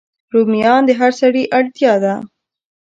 [0.33, 2.13] رومیان د هر سړی اړتیا ده